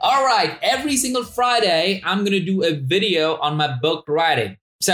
[0.00, 4.56] All right, every single Friday, I'm going to do a video on my book writing.
[4.80, 4.92] So,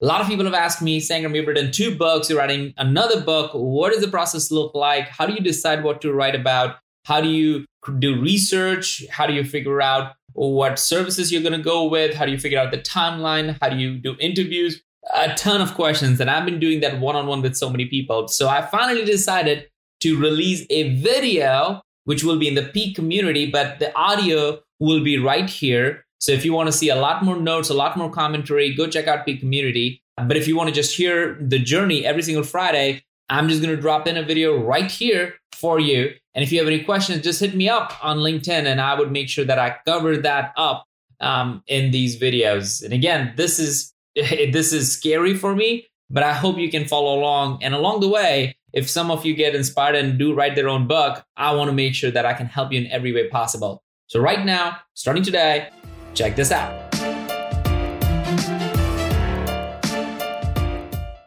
[0.00, 3.20] a lot of people have asked me, Sangram, you've written two books, you're writing another
[3.20, 3.50] book.
[3.52, 5.08] What does the process look like?
[5.08, 6.76] How do you decide what to write about?
[7.04, 7.66] How do you
[7.98, 9.04] do research?
[9.10, 12.14] How do you figure out what services you're going to go with?
[12.14, 13.58] How do you figure out the timeline?
[13.60, 14.80] How do you do interviews?
[15.14, 16.20] A ton of questions.
[16.20, 18.28] And I've been doing that one on one with so many people.
[18.28, 19.68] So I finally decided
[20.00, 25.04] to release a video, which will be in the Peak community, but the audio will
[25.04, 26.06] be right here.
[26.20, 28.86] So if you want to see a lot more notes, a lot more commentary, go
[28.86, 30.02] check out Peak community.
[30.16, 33.76] But if you want to just hear the journey every single Friday, I'm just going
[33.76, 36.10] to drop in a video right here for you.
[36.34, 39.12] And if you have any questions, just hit me up on LinkedIn and I would
[39.12, 40.86] make sure that I cover that up
[41.20, 42.82] um, in these videos.
[42.82, 47.18] And again, this is this is scary for me, but I hope you can follow
[47.18, 47.62] along.
[47.62, 50.86] And along the way, if some of you get inspired and do write their own
[50.86, 53.82] book, I want to make sure that I can help you in every way possible.
[54.06, 55.68] So right now, starting today,
[56.14, 56.90] check this out.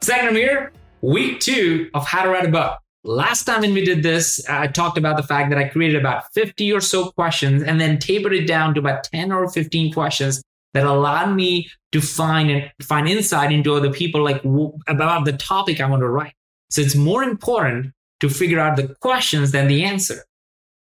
[0.03, 2.79] Sangram here, week two of how to write a book.
[3.03, 6.31] Last time when we did this, I talked about the fact that I created about
[6.33, 10.41] 50 or so questions and then tapered it down to about 10 or 15 questions
[10.73, 14.43] that allowed me to find and find insight into other people like
[14.87, 16.33] about the topic I want to write.
[16.69, 20.23] So it's more important to figure out the questions than the answer.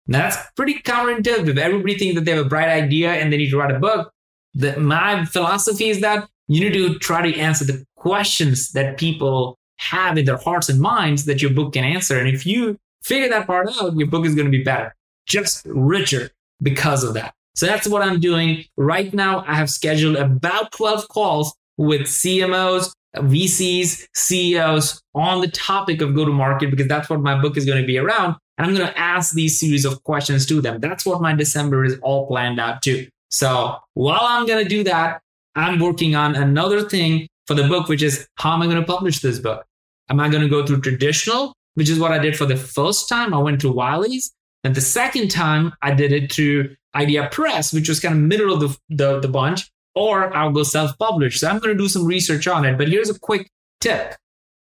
[0.07, 1.57] Now that's pretty counterintuitive.
[1.57, 4.11] Everybody thinks that they have a bright idea and they need to write a book.
[4.53, 9.59] The, my philosophy is that you need to try to answer the questions that people
[9.77, 12.17] have in their hearts and minds that your book can answer.
[12.17, 14.95] And if you figure that part out, your book is going to be better,
[15.27, 17.33] just richer because of that.
[17.57, 19.43] So that's what I'm doing right now.
[19.47, 26.23] I have scheduled about 12 calls with CMOs, VCs, CEOs on the topic of go
[26.23, 28.35] to market because that's what my book is going to be around.
[28.59, 30.79] And I'm going to ask these series of questions to them.
[30.79, 33.07] That's what my December is all planned out to.
[33.31, 35.21] So while I'm going to do that,
[35.55, 38.85] I'm working on another thing for the book, which is how am I going to
[38.85, 39.65] publish this book?
[40.11, 43.09] Am I going to go through traditional, which is what I did for the first
[43.09, 43.33] time?
[43.33, 44.31] I went to Wiley's.
[44.63, 48.51] And the second time I did it through Idea Press, which was kind of middle
[48.53, 51.39] of the, the, the bunch, or I'll go self-publish.
[51.39, 52.77] So I'm going to do some research on it.
[52.77, 53.49] But here's a quick
[53.79, 54.15] tip.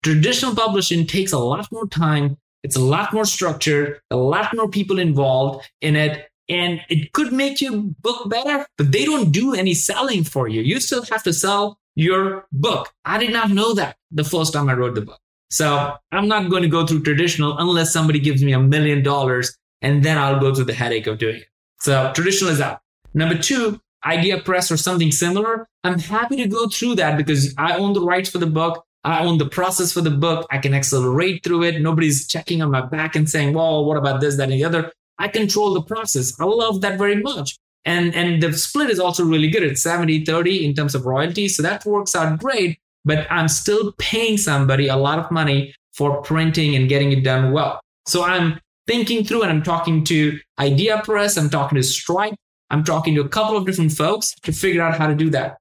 [0.02, 2.36] Traditional publishing takes a lot more time.
[2.62, 6.28] It's a lot more structured, a lot more people involved in it.
[6.48, 10.62] And it could make your book better, but they don't do any selling for you.
[10.62, 12.92] You still have to sell your book.
[13.04, 15.18] I did not know that the first time I wrote the book.
[15.50, 19.56] So I'm not going to go through traditional unless somebody gives me a million dollars
[19.82, 21.46] and then I'll go through the headache of doing it.
[21.80, 22.80] So traditional is out.
[23.14, 25.68] Number two, Idea Press or something similar.
[25.84, 28.84] I'm happy to go through that because I own the rights for the book.
[29.04, 30.46] I own the process for the book.
[30.50, 31.80] I can accelerate through it.
[31.80, 34.92] Nobody's checking on my back and saying, well, what about this, that, and the other.
[35.18, 36.38] I control the process.
[36.40, 37.56] I love that very much.
[37.84, 39.62] And, and the split is also really good.
[39.62, 41.56] It's 70 30 in terms of royalties.
[41.56, 42.80] So that works out great.
[43.04, 47.52] But I'm still paying somebody a lot of money for printing and getting it done
[47.52, 47.80] well.
[48.06, 52.34] So I'm thinking through and I'm talking to Idea Press, I'm talking to Scribe,
[52.70, 55.58] I'm talking to a couple of different folks to figure out how to do that.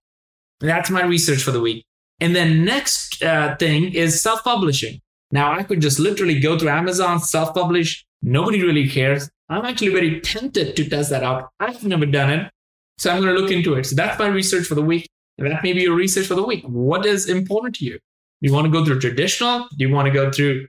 [0.59, 1.85] That's my research for the week.
[2.19, 4.99] And then next uh, thing is self-publishing.
[5.31, 8.05] Now I could just literally go to Amazon, self-publish.
[8.21, 9.29] Nobody really cares.
[9.49, 11.49] I'm actually very tempted to test that out.
[11.59, 12.51] I've never done it.
[12.97, 13.85] So I'm going to look into it.
[13.85, 15.09] So that's my research for the week.
[15.37, 16.63] And that may be your research for the week.
[16.65, 17.93] What is important to you?
[17.93, 17.99] Do
[18.41, 19.67] you want to go through traditional?
[19.77, 20.67] Do you want to go through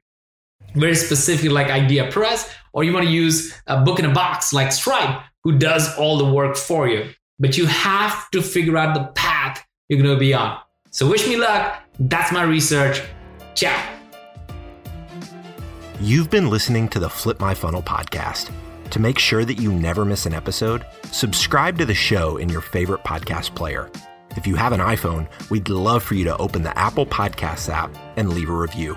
[0.76, 2.52] very specific like Idea Press?
[2.72, 6.18] Or you want to use a book in a box like Scribe, who does all
[6.18, 7.10] the work for you?
[7.38, 10.58] But you have to figure out the path you're going to be on.
[10.90, 11.80] So wish me luck.
[11.98, 13.00] That's my research.
[13.54, 13.92] Ciao.
[16.00, 18.52] You've been listening to the Flip My Funnel podcast.
[18.90, 22.60] To make sure that you never miss an episode, subscribe to the show in your
[22.60, 23.90] favorite podcast player.
[24.36, 27.90] If you have an iPhone, we'd love for you to open the Apple Podcasts app
[28.16, 28.96] and leave a review.